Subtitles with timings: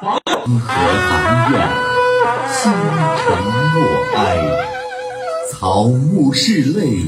[0.00, 1.68] 河寒怨，
[2.52, 2.72] 星
[3.16, 3.24] 辰
[3.72, 3.78] 若
[4.16, 4.38] 哀，
[5.52, 6.98] 草木是泪，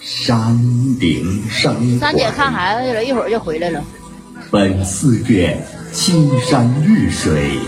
[0.00, 0.58] 山
[0.98, 3.82] 顶生三姐看孩子去了，一会儿就回来了。
[4.50, 7.58] 本寺院青山绿水，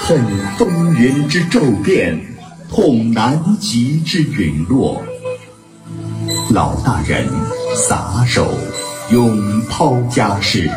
[0.00, 0.24] 恨
[0.56, 2.18] 风云之骤变，
[2.70, 5.02] 痛南极之陨落。
[6.50, 7.28] 老大人
[7.74, 8.48] 撒手，
[9.10, 10.70] 永抛家事，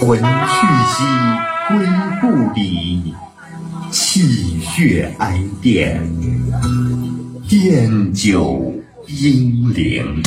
[0.00, 1.04] 魂去兮
[1.70, 1.86] 归
[2.20, 3.14] 故里，
[3.92, 6.02] 泣血哀殿，
[7.48, 8.74] 奠酒
[9.06, 10.20] 英灵。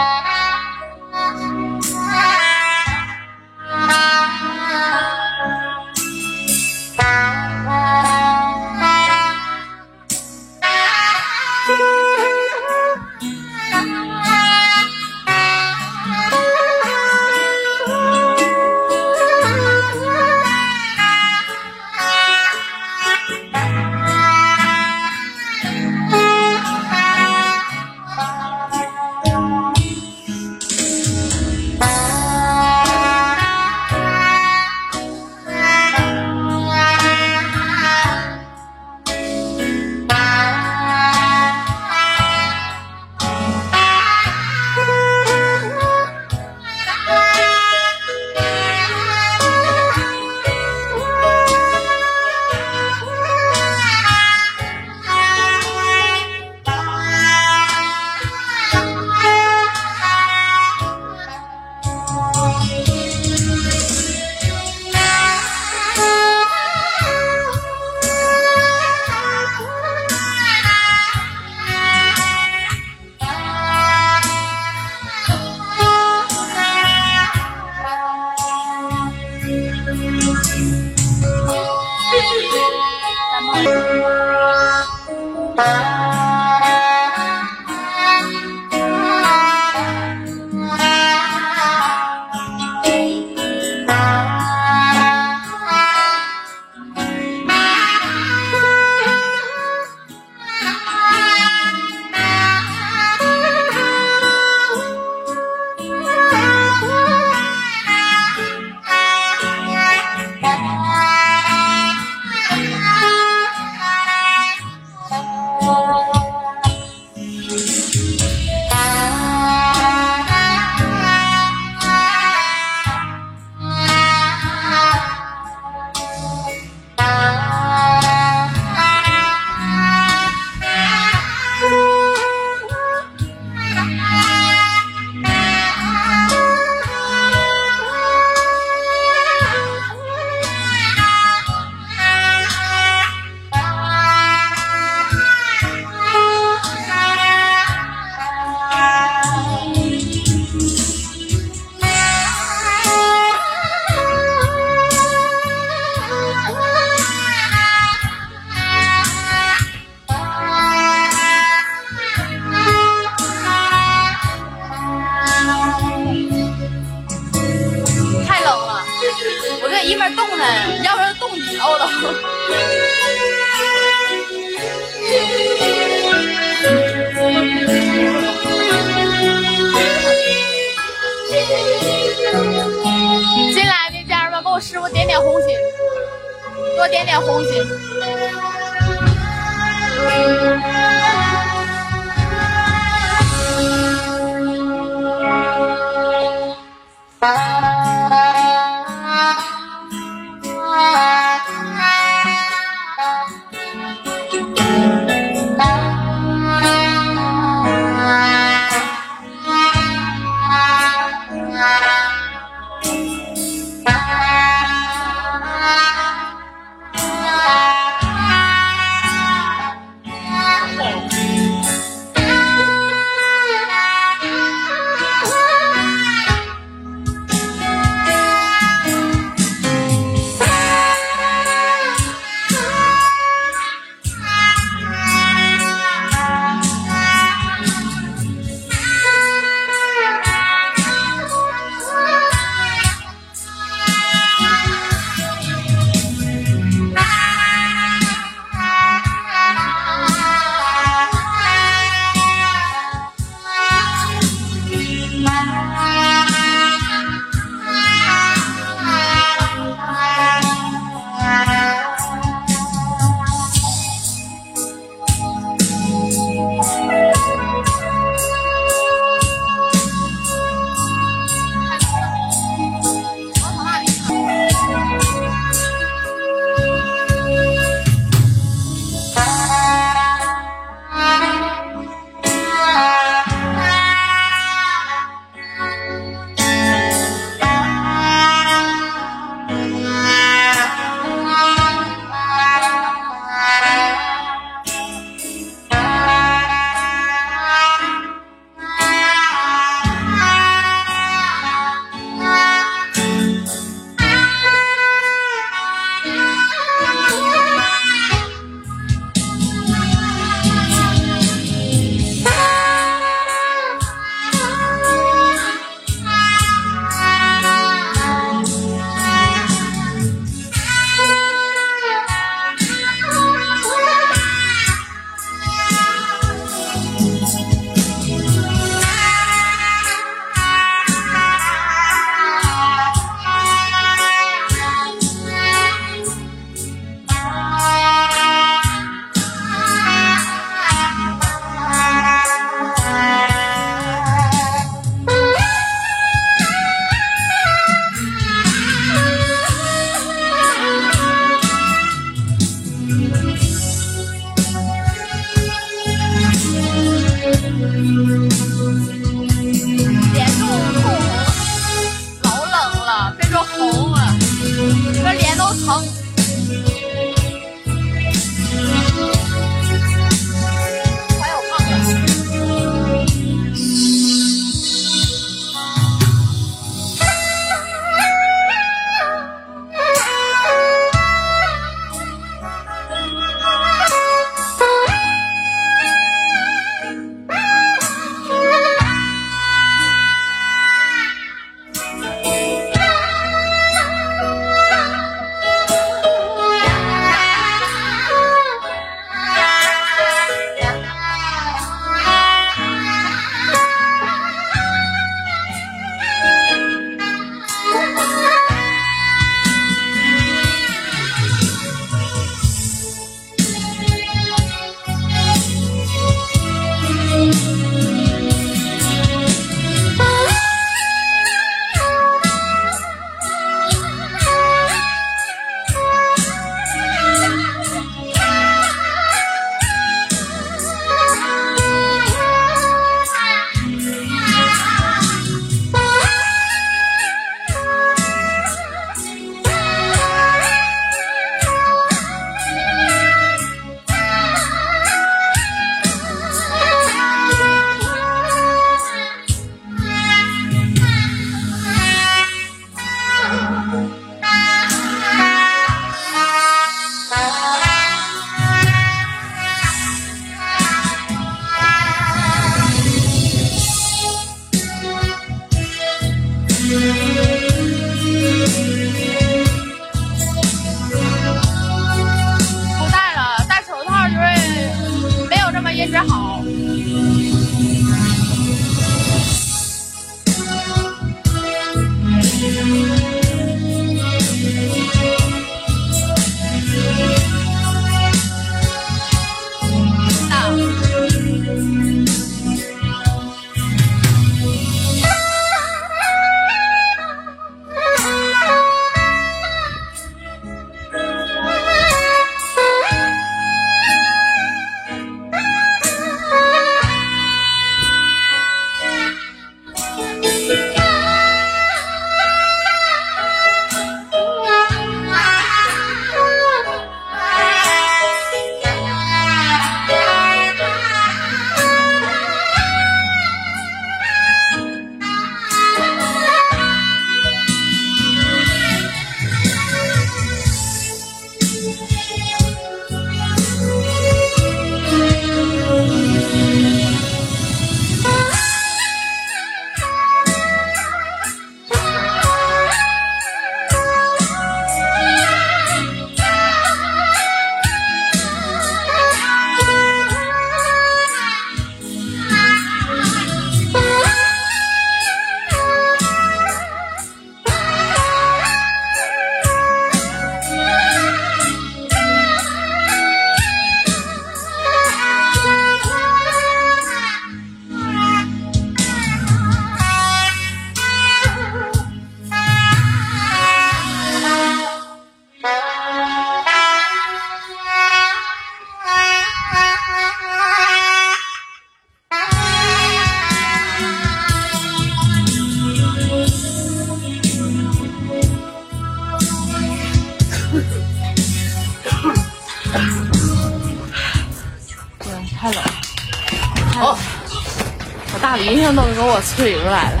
[599.04, 600.00] 给我吹出来了。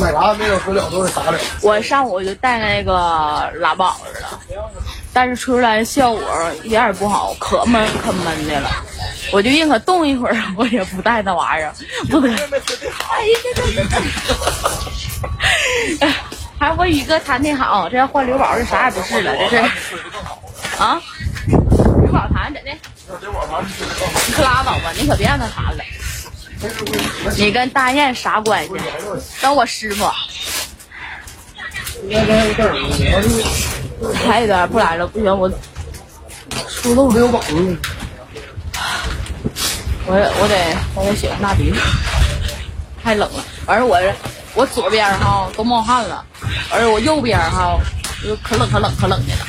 [0.00, 1.38] 买啥没有说了都是啥的。
[1.60, 4.40] 我上午就带那个拉宝子了，
[5.12, 6.20] 但是吹出来的效果
[6.64, 8.68] 一点也不好，可闷可闷的了。
[9.32, 11.72] 我就宁可冻一会儿，我也不带那玩意儿，
[12.10, 12.28] 不得。
[12.28, 12.44] 哎呀，
[13.54, 13.84] 这这
[16.00, 16.08] 这！
[16.58, 19.96] 还我宇哥弹的好，这要换刘宝就啥也不是了，这是。
[20.82, 21.00] 啊？
[21.46, 22.72] 刘宝弹怎的？
[24.26, 25.84] 你可拉倒吧，你可别让他弹了。
[27.36, 28.70] 你跟大雁啥关系？
[29.40, 30.04] 等我师傅。
[34.26, 35.50] 还有一段不来了，不行，我
[36.68, 37.76] 出漏没有宝子。
[40.04, 41.72] 我我得我得洗个大鼻，
[43.02, 43.44] 太冷了。
[43.66, 44.00] 完事我
[44.54, 46.24] 我左边哈都冒汗了，
[46.70, 47.78] 而且我右边哈
[48.24, 49.46] 就可冷可冷可冷的了。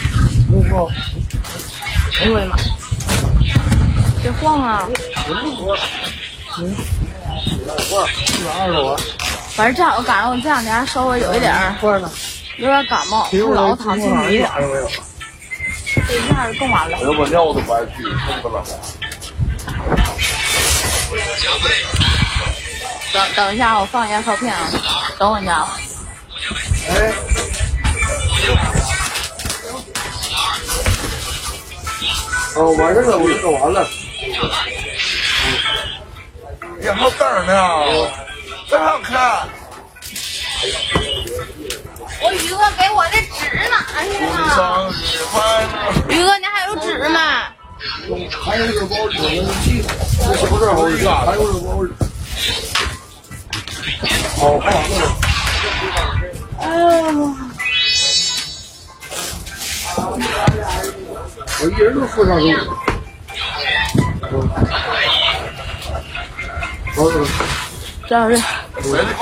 [2.22, 2.56] 哎呦我的妈！
[4.22, 4.88] 别晃啊！
[6.60, 8.98] 嗯，一百二十多。
[9.56, 11.76] 反正正好赶上我这两天稍微有一点儿，
[12.58, 14.50] 有点感冒，不老躺进去的。
[16.08, 16.98] 这一下就更完了。
[17.02, 18.04] 我我尿都不爱去，
[18.42, 18.64] 这么冷。
[23.14, 24.70] 等等一下，我放一下照片啊，
[25.20, 25.68] 等我一下。
[26.90, 27.14] 哎。
[32.56, 33.88] 哦，完事了，我说完了。
[36.84, 37.54] 然后灯呢？
[38.68, 39.48] 真好看。
[42.22, 44.28] 我宇哥给我的纸哪去了？
[44.54, 44.60] 生
[44.92, 45.66] 日快乐！
[46.10, 47.20] 宇哥，你还有纸吗？
[48.44, 49.18] 还有个包纸，
[50.20, 50.76] 这什么事儿？
[50.76, 51.88] 好事还有个包纸。
[54.38, 55.02] 好，好，好。
[56.60, 56.64] 哎
[57.02, 57.08] 呀！
[61.62, 62.46] 我一人都付上去。
[68.08, 68.38] 这要是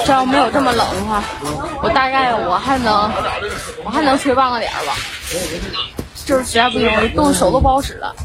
[0.05, 1.23] 这要没有这么冷的话，
[1.83, 3.11] 我大概我还能
[3.83, 4.95] 我还能吹半个点吧。
[6.25, 8.15] 就是实在不行，我冻手都不好使了。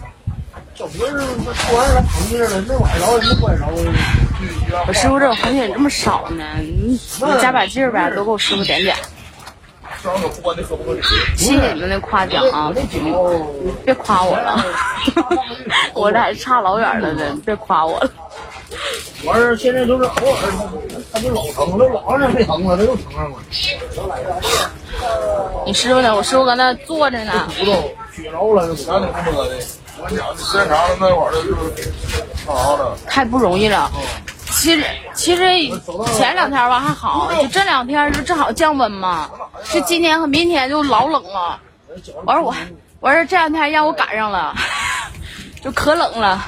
[4.86, 8.94] 我师傅这红心这么少呢，你你加把劲儿呗，多给我师傅点点。
[11.36, 12.70] 谢谢你们的夸奖啊！
[13.84, 14.62] 别夸我了，
[15.94, 18.10] 我俩差老远了呢，别夸我了。
[19.26, 20.36] 完事现在就是偶尔
[21.12, 23.38] 他就老疼了，晚上没疼了，他又疼上了。
[25.66, 26.14] 你师傅呢？
[26.14, 27.48] 我师傅搁那坐着呢。
[27.58, 27.64] 骨
[28.32, 29.56] 头了，啥挺不得的。
[29.98, 31.92] 我讲时间长了那会儿就是
[32.44, 32.96] 啥了。
[33.08, 33.90] 太不容易了。
[34.52, 34.84] 其实
[35.14, 35.42] 其实
[36.14, 39.30] 前两天吧还好，就这两天就正好降温嘛。
[39.72, 41.58] 就今天和明天就老冷了。
[42.24, 42.54] 完事我
[43.00, 44.54] 完事这两天让我赶上了，
[45.62, 46.44] 就可冷了。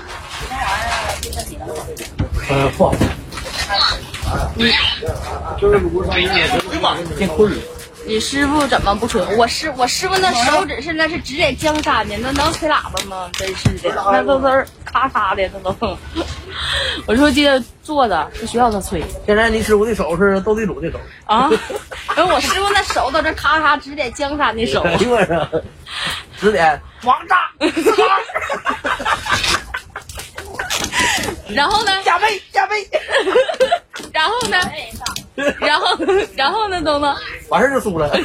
[8.06, 9.22] 你师傅怎么不吹？
[9.36, 13.28] 我师我师傅那手指是那是指点江山的，那能吹喇叭吗？
[13.34, 15.98] 真是的，那都是咔咔的，那都。
[17.06, 19.04] 我说今天坐着不需要他吹。
[19.26, 21.50] 现在你师傅的手是斗地主的手啊？
[22.16, 24.82] 然后我师傅那手都是咔咔指点江山的手。
[26.40, 27.36] 指点王炸。
[31.48, 31.92] 然后呢？
[32.04, 32.86] 加倍加倍。
[34.12, 34.58] 然后呢？
[35.60, 35.86] 然后
[36.34, 36.82] 然后呢？
[36.82, 37.14] 东东。
[37.48, 38.10] 完事就输了。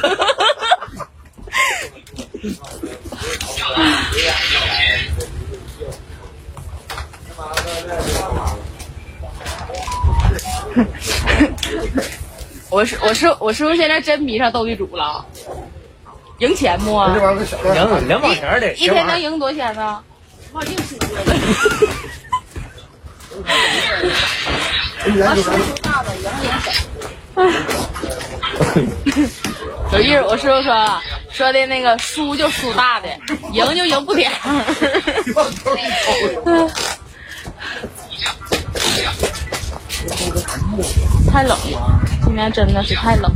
[12.70, 15.24] 我是我是我是不是现在真迷上斗地主了？
[16.38, 16.90] 赢钱不？
[16.90, 17.14] 赢
[18.08, 18.72] 两毛钱的。
[18.74, 20.02] 一天能赢多少钱呢？
[20.52, 20.96] 忘净输
[25.04, 26.72] 我输大的，赢赢小。
[29.92, 33.08] 有意思，我师傅说说的那个输就输大的，
[33.52, 34.30] 赢就赢不点。
[41.30, 43.30] 太冷了，今天真的是太冷了。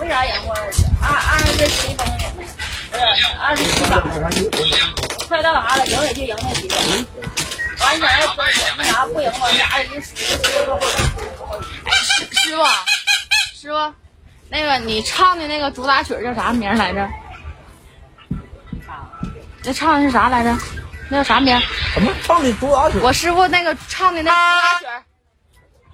[0.00, 0.54] 为啥赢过？
[1.00, 2.42] 二二十七分赢的，
[2.90, 3.00] 不是
[3.40, 4.02] 二十七把。
[5.28, 5.86] 快到啥了？
[5.86, 6.74] 赢也就赢那几个。
[7.80, 8.08] 完事儿
[8.76, 10.26] 那啥不赢我俩人就输师
[12.32, 12.64] 师傅，
[13.54, 13.94] 师傅，
[14.48, 17.08] 那个你唱的那个主打曲叫啥名来着？
[19.62, 20.56] 那唱的是啥来着？
[21.08, 21.60] 那叫啥名？
[21.92, 22.98] 什么唱的主打曲？
[22.98, 24.86] 我师傅那个唱的那主打曲。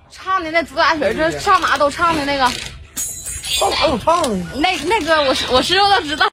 [0.09, 2.49] 唱的那主打曲，就是上哪都唱的那个，
[2.95, 4.29] 上哪都唱的。
[4.61, 6.25] 那那个，我我师傅都知道。